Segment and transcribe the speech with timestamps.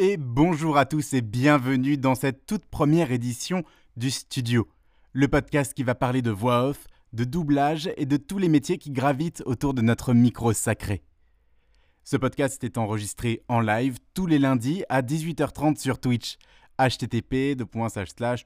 [0.00, 3.64] Et bonjour à tous et bienvenue dans cette toute première édition
[3.96, 4.68] du Studio,
[5.12, 8.78] le podcast qui va parler de voix off, de doublage et de tous les métiers
[8.78, 11.02] qui gravitent autour de notre micro sacré.
[12.04, 16.36] Ce podcast est enregistré en live tous les lundis à 18h30 sur Twitch.
[16.78, 17.56] http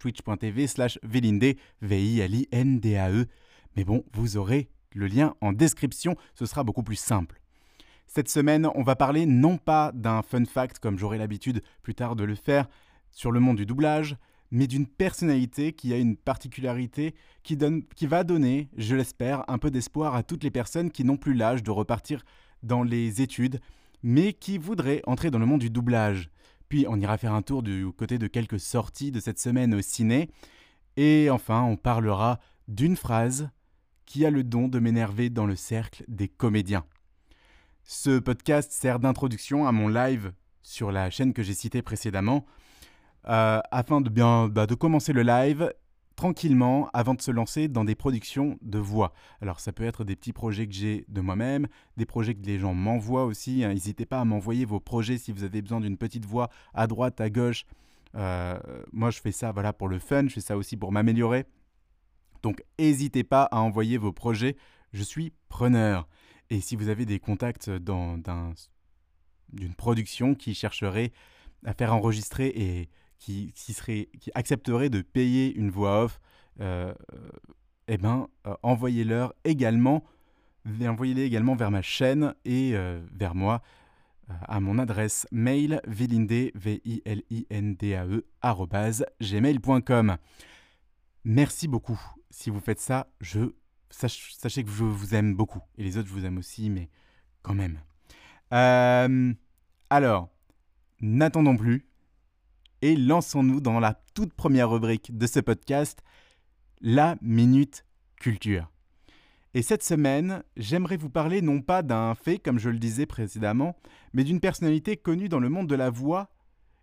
[0.01, 3.27] twitch.tv slash vilinde v i l i n d a e
[3.77, 7.42] Mais bon, vous aurez le lien en description, ce sera beaucoup plus simple.
[8.15, 12.15] Cette semaine, on va parler non pas d'un fun fact comme j'aurai l'habitude plus tard
[12.15, 12.69] de le faire
[13.11, 14.19] sur le monde du doublage,
[14.51, 19.57] mais d'une personnalité qui a une particularité qui, donne, qui va donner, je l'espère, un
[19.57, 22.23] peu d'espoir à toutes les personnes qui n'ont plus l'âge de repartir
[22.63, 23.61] dans les études,
[24.03, 26.29] mais qui voudraient entrer dans le monde du doublage.
[26.69, 29.81] Puis on ira faire un tour du côté de quelques sorties de cette semaine au
[29.81, 30.29] ciné.
[30.99, 33.49] Et enfin, on parlera d'une phrase
[34.05, 36.85] qui a le don de m'énerver dans le cercle des comédiens.
[37.85, 40.33] Ce podcast sert d'introduction à mon live
[40.63, 42.47] sur la chaîne que j'ai citée précédemment,
[43.29, 45.73] euh, afin de bien bah, de commencer le live
[46.15, 49.13] tranquillement avant de se lancer dans des productions de voix.
[49.41, 51.67] Alors ça peut être des petits projets que j'ai de moi-même,
[51.97, 53.65] des projets que les gens m'envoient aussi.
[53.65, 53.71] Hein.
[53.71, 57.21] N'hésitez pas à m'envoyer vos projets si vous avez besoin d'une petite voix à droite,
[57.21, 57.65] à gauche.
[58.15, 58.59] Euh,
[58.93, 61.47] moi je fais ça voilà pour le fun, je fais ça aussi pour m'améliorer.
[62.43, 64.57] Donc n'hésitez pas à envoyer vos projets,
[64.93, 66.07] je suis preneur.
[66.53, 68.23] Et si vous avez des contacts d'une
[69.75, 71.11] production qui chercherait
[71.65, 76.21] à faire enregistrer et qui, serait, qui accepterait de payer une voix off,
[76.61, 76.93] euh,
[77.89, 80.05] eh ben, euh, envoyez-leur également,
[80.67, 83.63] envoyez-les également vers ma chaîne et euh, vers moi
[84.43, 88.27] à mon adresse mail vilinde, v i l i n d a e
[89.23, 90.17] gmail.com.
[91.25, 92.01] Merci beaucoup.
[92.29, 93.55] Si vous faites ça, je
[93.93, 95.61] sachez que je vous aime beaucoup.
[95.79, 96.89] Et les autres, je vous aime aussi, mais
[97.43, 97.81] quand même.
[98.53, 99.33] Euh,
[99.91, 100.29] alors,
[101.01, 101.87] n'attendons plus
[102.83, 106.03] et lançons-nous dans la toute première rubrique de ce podcast,
[106.81, 107.85] la Minute
[108.21, 108.71] Culture.
[109.55, 113.77] Et cette semaine, j'aimerais vous parler non pas d'un fait, comme je le disais précédemment,
[114.13, 116.31] mais d'une personnalité connue dans le monde de la voix,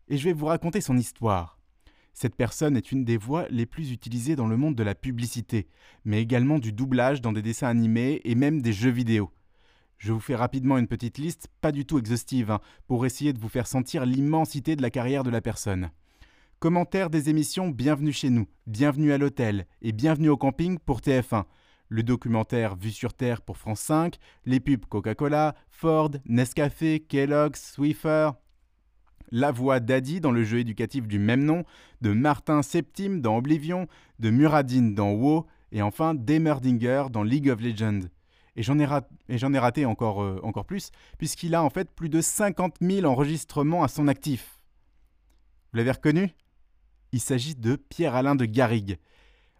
[0.08, 1.59] et je vais vous raconter son histoire.
[2.14, 5.68] Cette personne est une des voix les plus utilisées dans le monde de la publicité,
[6.06, 9.32] mais également du doublage dans des dessins animés et même des jeux vidéo.
[9.98, 13.40] Je vous fais rapidement une petite liste, pas du tout exhaustive, hein, pour essayer de
[13.40, 15.92] vous faire sentir l'immensité de la carrière de la personne.
[16.60, 21.44] Commentaires des émissions Bienvenue chez nous, Bienvenue à l'hôtel et Bienvenue au camping pour TF1.
[21.90, 24.16] Le documentaire Vue sur Terre pour France 5,
[24.46, 28.32] les pubs Coca-Cola, Ford, Nescafé, Kellogg's, Swiffer,
[29.32, 31.64] la voix d'Adi dans le jeu éducatif du même nom,
[32.02, 33.88] de Martin Septime dans Oblivion,
[34.20, 38.08] de Muradin dans WoW, et enfin d'Emerdinger dans League of Legends.
[38.56, 42.78] Et j'en ai, raté encore, euh, encore plus, puisqu'il a en fait plus de 50
[42.82, 44.60] 000 enregistrements à son actif.
[45.72, 46.34] Vous l'avez reconnu?
[47.12, 48.98] Il s'agit de Pierre-Alain de Garrigue.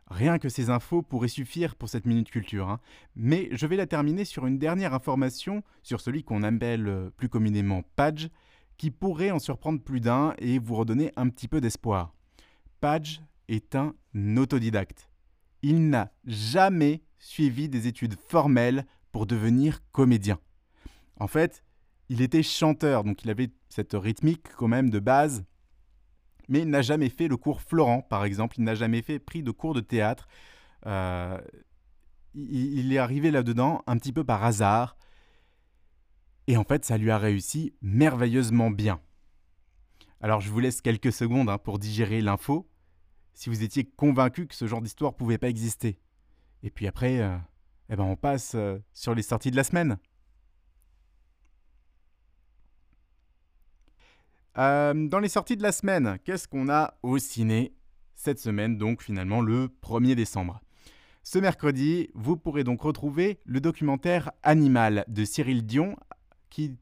[0.08, 2.80] Rien que ces infos pourraient suffire pour cette minute culture, hein.
[3.16, 7.30] mais je vais la terminer sur une dernière information sur celui qu'on appelle euh, plus
[7.30, 8.30] communément Page,
[8.80, 12.14] qui pourrait en surprendre plus d'un et vous redonner un petit peu d'espoir.
[12.80, 13.94] Page est un
[14.38, 15.10] autodidacte.
[15.62, 20.40] Il n'a jamais suivi des études formelles pour devenir comédien.
[21.20, 21.66] En fait,
[22.08, 25.44] il était chanteur, donc il avait cette rythmique quand même de base,
[26.48, 29.44] mais il n'a jamais fait le cours Florent, par exemple, il n'a jamais fait pris
[29.44, 30.30] de cours de théâtre.
[30.86, 31.38] Euh,
[32.34, 34.96] il est arrivé là-dedans un petit peu par hasard,
[36.50, 39.00] et en fait, ça lui a réussi merveilleusement bien.
[40.20, 42.68] Alors je vous laisse quelques secondes hein, pour digérer l'info,
[43.36, 46.00] si vous étiez convaincu que ce genre d'histoire pouvait pas exister.
[46.64, 47.38] Et puis après, euh,
[47.90, 50.00] eh ben on passe euh, sur les sorties de la semaine.
[54.58, 57.76] Euh, dans les sorties de la semaine, qu'est-ce qu'on a au ciné
[58.16, 60.62] cette semaine, donc finalement le 1er décembre?
[61.22, 65.96] Ce mercredi, vous pourrez donc retrouver le documentaire Animal de Cyril Dion
[66.50, 66.76] qui,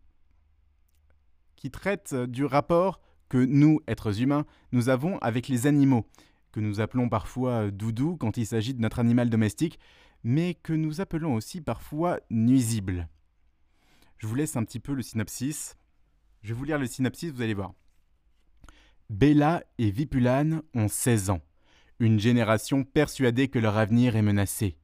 [1.56, 6.06] qui traite du rapport que nous, êtres humains, nous avons avec les animaux,
[6.52, 9.80] que nous appelons parfois doudou quand il s'agit de notre animal domestique,
[10.24, 13.08] mais que nous appelons aussi parfois nuisible.
[14.18, 15.78] Je vous laisse un petit peu le synopsis.
[16.42, 17.74] Je vais vous lire le synopsis, vous allez voir.
[19.10, 21.42] Bella et Vipulane ont 16 ans,
[22.00, 24.78] une génération persuadée que leur avenir est menacé.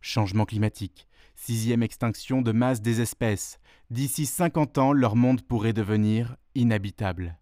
[0.00, 1.06] Changement climatique,
[1.44, 3.58] sixième extinction de masse des espèces,
[3.92, 7.38] D'ici 50 ans, leur monde pourrait devenir inhabitable.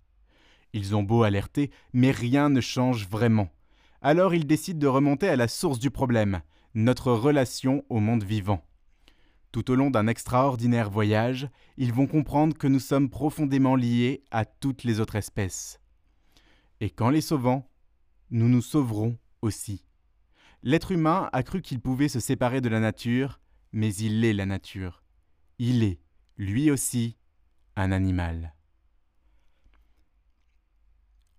[0.72, 3.50] Ils ont beau alerter, mais rien ne change vraiment.
[4.02, 6.40] Alors ils décident de remonter à la source du problème,
[6.74, 8.64] notre relation au monde vivant.
[9.52, 14.44] Tout au long d'un extraordinaire voyage, ils vont comprendre que nous sommes profondément liés à
[14.44, 15.78] toutes les autres espèces.
[16.80, 17.70] Et qu'en les sauvant,
[18.32, 19.84] nous nous sauverons aussi.
[20.64, 23.39] L'être humain a cru qu'il pouvait se séparer de la nature,
[23.72, 25.02] mais il est la nature.
[25.58, 26.00] Il est,
[26.36, 27.16] lui aussi,
[27.76, 28.54] un animal.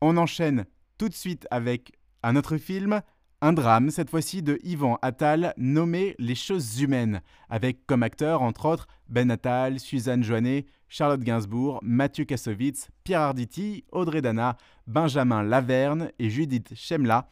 [0.02, 0.66] On enchaîne
[0.98, 1.94] tout de suite avec
[2.24, 3.02] un autre film,
[3.42, 8.66] un drame, cette fois-ci de Yvan Attal, nommé Les choses humaines, avec comme acteurs, entre
[8.66, 16.12] autres, Ben Attal, Suzanne Joannet, Charlotte Gainsbourg, Mathieu Kassovitz, Pierre Arditi, Audrey Dana, Benjamin Laverne
[16.20, 17.30] et Judith Chemla,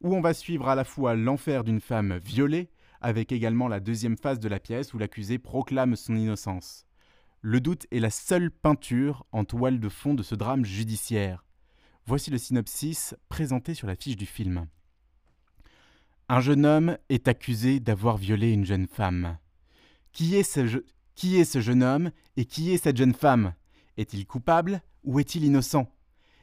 [0.00, 2.68] où on va suivre à la fois l'enfer d'une femme violée,
[3.02, 6.86] avec également la deuxième phase de la pièce où l'accusé proclame son innocence.
[7.40, 11.44] Le doute est la seule peinture en toile de fond de ce drame judiciaire.
[12.06, 14.66] Voici le synopsis présenté sur la fiche du film.
[16.28, 19.38] Un jeune homme est accusé d'avoir violé une jeune femme.
[20.12, 20.82] Qui est, ce
[21.14, 23.54] qui est ce jeune homme et qui est cette jeune femme?
[23.96, 25.92] Est-il coupable ou est-il innocent?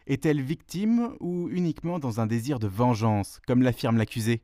[0.05, 4.43] Est-elle victime ou uniquement dans un désir de vengeance, comme l'affirme l'accusé?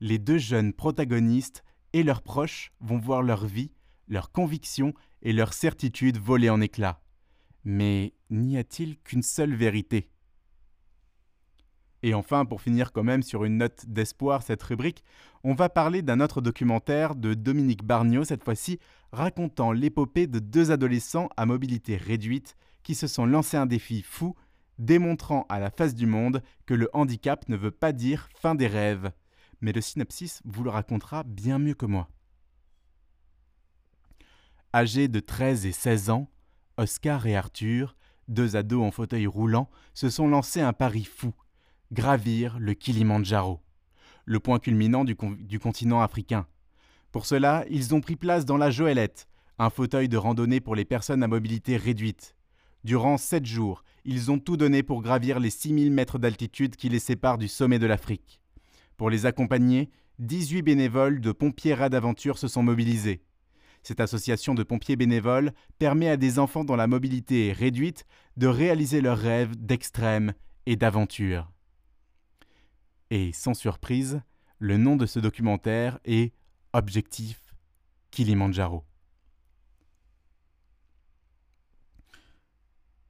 [0.00, 1.62] Les deux jeunes protagonistes
[1.92, 3.70] et leurs proches vont voir leur vie,
[4.08, 7.02] leurs convictions et leurs certitudes voler en éclats.
[7.64, 10.08] Mais n'y a-t-il qu'une seule vérité?
[12.02, 15.04] Et enfin, pour finir quand même sur une note d'espoir cette rubrique,
[15.44, 18.78] on va parler d'un autre documentaire de Dominique Barniot, cette fois-ci
[19.12, 24.34] racontant l'épopée de deux adolescents à mobilité réduite qui se sont lancés un défi fou,
[24.78, 28.66] démontrant à la face du monde que le handicap ne veut pas dire fin des
[28.66, 29.12] rêves.
[29.60, 32.08] Mais le synopsis vous le racontera bien mieux que moi.
[34.74, 36.30] Âgés de 13 et 16 ans,
[36.76, 37.96] Oscar et Arthur,
[38.28, 41.34] deux ados en fauteuil roulant, se sont lancés un pari fou
[41.92, 43.60] gravir le Kilimandjaro,
[44.24, 46.46] le point culminant du, continent africain.
[47.10, 49.28] Pour cela, ils ont pris place dans la Joëlette,
[49.58, 52.36] un fauteuil de randonnée pour les personnes à mobilité réduite.
[52.84, 57.00] Durant sept jours, ils ont tout donné pour gravir les 6000 mètres d'altitude qui les
[57.00, 58.39] séparent du sommet de l'Afrique.
[59.00, 59.88] Pour les accompagner,
[60.18, 63.22] 18 bénévoles de Pompiers Rats d'Aventure se sont mobilisés.
[63.82, 68.04] Cette association de pompiers bénévoles permet à des enfants dont la mobilité est réduite
[68.36, 70.34] de réaliser leurs rêves d'extrême
[70.66, 71.50] et d'aventure.
[73.08, 74.20] Et sans surprise,
[74.58, 76.34] le nom de ce documentaire est
[76.74, 77.40] Objectif
[78.10, 78.84] Kilimandjaro.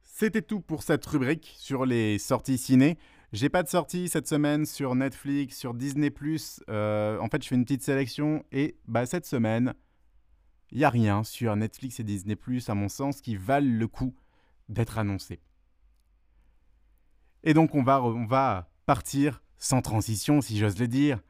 [0.03, 2.97] C'était tout pour cette rubrique sur les sorties ciné.
[3.33, 6.13] J'ai pas de sortie cette semaine sur Netflix, sur Disney+.
[6.69, 9.73] Euh, en fait, je fais une petite sélection et bah, cette semaine,
[10.71, 12.37] il n'y a rien sur Netflix et Disney+,
[12.67, 14.13] à mon sens, qui valent le coup
[14.67, 15.39] d'être annoncé.
[17.43, 21.21] Et donc, on va, on va partir sans transition si j'ose le dire,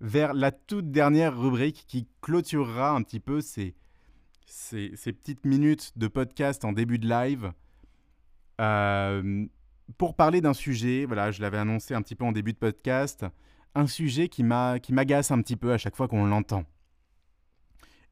[0.00, 3.74] vers la toute dernière rubrique qui clôturera un petit peu ces,
[4.44, 7.52] ces, petites minutes de podcast en début de live.
[8.60, 9.46] Euh,
[9.98, 13.24] pour parler d'un sujet, voilà, je l'avais annoncé un petit peu en début de podcast,
[13.74, 16.64] un sujet qui m'agace un petit peu à chaque fois qu'on l'entend.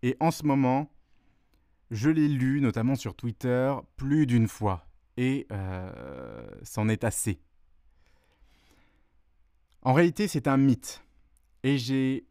[0.02, 0.90] Et en ce moment,
[1.90, 4.86] je l'ai lu, notamment sur Twitter, plus d'une fois.
[5.16, 7.40] Et euh, c'en est assez.
[9.82, 11.04] En réalité, c'est un mythe.
[11.62, 12.26] Et j'ai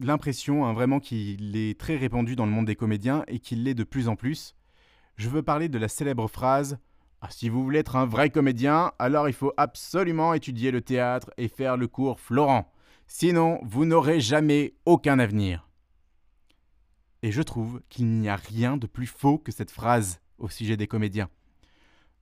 [0.00, 3.74] l'impression hein, vraiment qu'il est très répandu dans le monde des comédiens et qu'il l'est
[3.74, 4.54] de plus en plus.
[5.16, 6.78] Je veux parler de la célèbre phrase
[7.22, 11.30] ah, Si vous voulez être un vrai comédien, alors il faut absolument étudier le théâtre
[11.38, 12.70] et faire le cours Florent.
[13.06, 15.68] Sinon, vous n'aurez jamais aucun avenir.
[17.22, 20.76] Et je trouve qu'il n'y a rien de plus faux que cette phrase au sujet
[20.76, 21.30] des comédiens.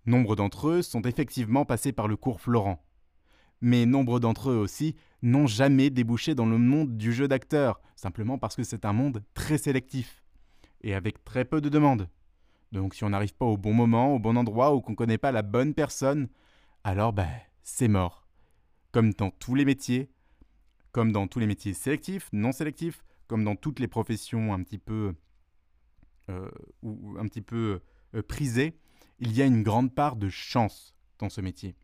[0.06, 2.80] Nombre d'entre eux sont effectivement passés par le cours Florent
[3.60, 8.38] mais nombre d'entre eux aussi n'ont jamais débouché dans le monde du jeu d'acteur, simplement
[8.38, 10.22] parce que c'est un monde très sélectif,
[10.82, 12.08] et avec très peu de demandes.
[12.72, 15.18] Donc si on n'arrive pas au bon moment, au bon endroit, ou qu'on ne connaît
[15.18, 16.28] pas la bonne personne,
[16.84, 17.28] alors ben,
[17.62, 18.26] c'est mort.
[18.92, 20.10] Comme dans tous les métiers,
[20.92, 24.78] comme dans tous les métiers sélectifs, non sélectifs, comme dans toutes les professions un petit
[24.78, 25.14] peu,
[26.28, 26.50] euh,
[26.82, 27.80] ou un petit peu
[28.14, 28.78] euh, prisées,
[29.18, 31.76] il y a une grande part de chance dans ce métier.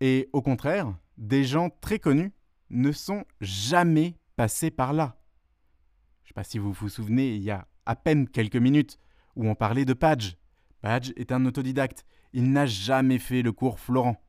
[0.00, 2.32] Et au contraire, des gens très connus
[2.70, 5.16] ne sont jamais passés par là.
[6.22, 8.98] Je ne sais pas si vous vous souvenez, il y a à peine quelques minutes
[9.36, 10.34] où on parlait de Padge.
[10.80, 12.04] Padge est un autodidacte.
[12.32, 14.20] Il n'a jamais fait le cours Florent.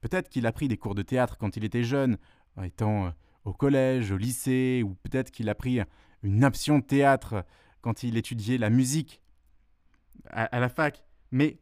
[0.00, 2.16] Peut-être qu'il a pris des cours de théâtre quand il était jeune,
[2.62, 3.10] étant euh,
[3.44, 5.80] au collège, au lycée, ou peut-être qu'il a pris
[6.22, 7.44] une option théâtre
[7.80, 9.20] quand il étudiait la musique
[10.30, 11.04] à, à la fac.
[11.32, 11.58] Mais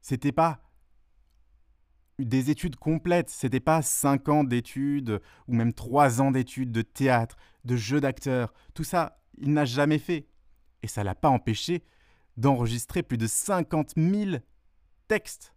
[0.00, 0.60] c'était pas
[2.18, 3.30] des études complètes.
[3.30, 8.54] C'était pas cinq ans d'études ou même trois ans d'études de théâtre, de jeu d'acteur.
[8.74, 10.26] Tout ça, il n'a jamais fait.
[10.82, 11.82] Et ça l'a pas empêché
[12.36, 14.36] d'enregistrer plus de 50 000
[15.08, 15.54] textes.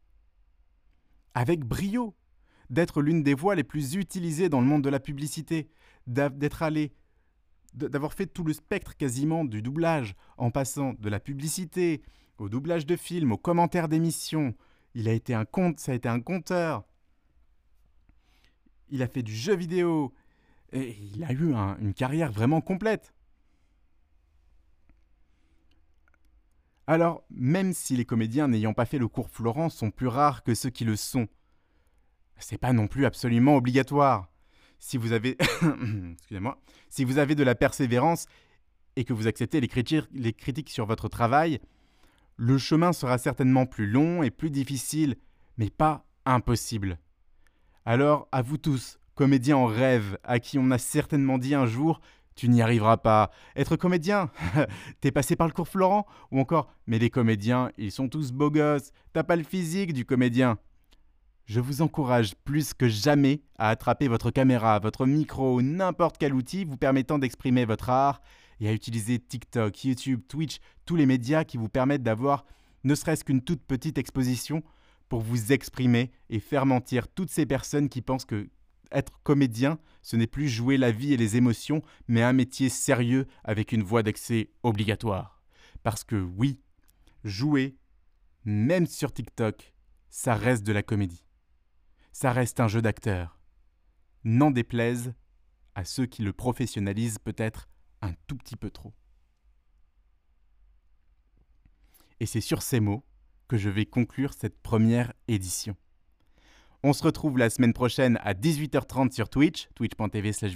[1.34, 2.16] Avec brio.
[2.70, 5.70] D'être l'une des voix les plus utilisées dans le monde de la publicité.
[6.06, 6.94] D'être allé
[7.74, 12.02] d'avoir fait tout le spectre quasiment du doublage, en passant de la publicité
[12.40, 14.56] au doublage de films, aux commentaires d'émissions.
[14.96, 16.84] Il a été un compte, ça a été un conteur.
[18.90, 20.14] Il a fait du jeu vidéo.
[20.72, 23.14] Et il a eu une carrière vraiment complète.
[26.88, 30.56] Alors, même si les comédiens n'ayant pas fait le cours Florent sont plus rares que
[30.56, 31.28] ceux qui le sont,
[32.38, 34.30] c'est pas non plus absolument obligatoire.
[34.80, 35.38] Si vous avez,
[36.14, 38.26] excusez-moi, si vous avez de la persévérance
[38.96, 41.60] et que vous acceptez les critiques, les critiques sur votre travail,
[42.38, 45.16] le chemin sera certainement plus long et plus difficile,
[45.58, 47.00] mais pas impossible.
[47.84, 52.00] Alors, à vous tous, comédiens en rêve, à qui on a certainement dit un jour
[52.38, 53.32] tu n'y arriveras pas.
[53.58, 54.30] Être comédien
[55.02, 58.52] T'es passé par le cours Florent Ou encore Mais les comédiens, ils sont tous beaux
[58.52, 60.58] gosses, t'as pas le physique du comédien.
[61.46, 66.34] Je vous encourage plus que jamais à attraper votre caméra, votre micro ou n'importe quel
[66.34, 68.22] outil vous permettant d'exprimer votre art
[68.60, 72.46] et à utiliser TikTok, YouTube, Twitch, tous les médias qui vous permettent d'avoir
[72.84, 74.62] ne serait-ce qu'une toute petite exposition
[75.10, 78.50] pour vous exprimer et faire mentir toutes ces personnes qui pensent que
[78.92, 83.28] être comédien, ce n'est plus jouer la vie et les émotions, mais un métier sérieux
[83.44, 85.44] avec une voie d'accès obligatoire.
[85.84, 86.60] Parce que oui,
[87.24, 87.78] jouer,
[88.46, 89.74] même sur TikTok,
[90.10, 91.26] ça reste de la comédie.
[92.12, 93.40] Ça reste un jeu d'acteur.
[94.24, 95.14] N'en déplaise
[95.76, 97.70] à ceux qui le professionnalisent peut-être
[98.02, 98.94] un tout petit peu trop.
[102.20, 103.06] Et c'est sur ces mots
[103.48, 105.76] que je vais conclure cette première édition.
[106.88, 110.54] On se retrouve la semaine prochaine à 18h30 sur Twitch, twitch.tv slash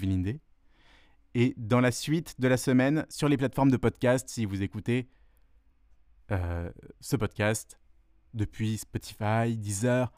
[1.35, 5.09] Et dans la suite de la semaine, sur les plateformes de podcast, si vous écoutez
[6.31, 6.71] euh,
[7.01, 7.77] ce podcast
[8.33, 10.09] depuis Spotify, Deezer,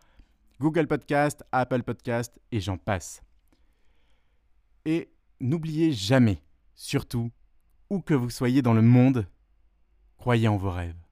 [0.59, 3.23] Google Podcast, Apple Podcast et j'en passe.
[4.85, 6.43] Et n'oubliez jamais,
[6.75, 7.31] surtout,
[7.89, 9.27] où que vous soyez dans le monde,
[10.17, 11.02] croyez en vos rêves.